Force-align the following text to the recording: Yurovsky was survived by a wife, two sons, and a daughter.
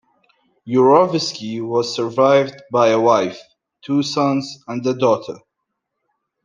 Yurovsky 0.67 1.61
was 1.61 1.93
survived 1.95 2.59
by 2.71 2.87
a 2.87 2.99
wife, 2.99 3.39
two 3.83 4.01
sons, 4.01 4.57
and 4.67 4.83
a 4.87 4.95
daughter. 4.95 5.37